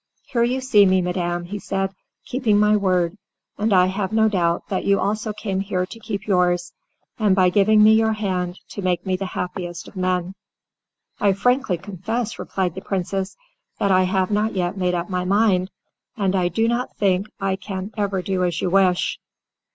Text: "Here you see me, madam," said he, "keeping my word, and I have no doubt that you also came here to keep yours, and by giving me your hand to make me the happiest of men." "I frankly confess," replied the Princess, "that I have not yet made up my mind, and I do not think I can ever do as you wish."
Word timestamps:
"Here 0.23 0.41
you 0.41 0.61
see 0.61 0.87
me, 0.87 0.99
madam," 0.99 1.45
said 1.59 1.91
he, 2.23 2.27
"keeping 2.31 2.57
my 2.57 2.75
word, 2.75 3.19
and 3.59 3.71
I 3.71 3.85
have 3.85 4.11
no 4.11 4.27
doubt 4.29 4.67
that 4.69 4.83
you 4.83 4.99
also 4.99 5.31
came 5.31 5.59
here 5.59 5.85
to 5.85 5.99
keep 5.99 6.25
yours, 6.25 6.73
and 7.19 7.35
by 7.35 7.49
giving 7.51 7.83
me 7.83 7.93
your 7.93 8.13
hand 8.13 8.59
to 8.69 8.81
make 8.81 9.05
me 9.05 9.15
the 9.15 9.27
happiest 9.37 9.87
of 9.87 9.95
men." 9.95 10.33
"I 11.19 11.33
frankly 11.33 11.77
confess," 11.77 12.39
replied 12.39 12.73
the 12.73 12.81
Princess, 12.81 13.37
"that 13.77 13.91
I 13.91 14.05
have 14.05 14.31
not 14.31 14.55
yet 14.55 14.75
made 14.75 14.95
up 14.95 15.07
my 15.07 15.23
mind, 15.23 15.69
and 16.17 16.35
I 16.35 16.47
do 16.47 16.67
not 16.67 16.97
think 16.97 17.27
I 17.39 17.55
can 17.55 17.91
ever 17.95 18.23
do 18.23 18.43
as 18.43 18.59
you 18.59 18.71
wish." 18.71 19.19